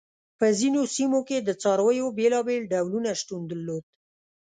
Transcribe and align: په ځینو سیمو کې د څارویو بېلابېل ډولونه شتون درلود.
په 0.39 0.45
ځینو 0.59 0.81
سیمو 0.95 1.19
کې 1.27 1.37
د 1.41 1.49
څارویو 1.61 2.07
بېلابېل 2.17 2.63
ډولونه 2.73 3.09
شتون 3.21 3.41
درلود. 3.51 3.83